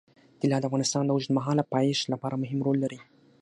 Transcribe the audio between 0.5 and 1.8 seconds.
د افغانستان د اوږدمهاله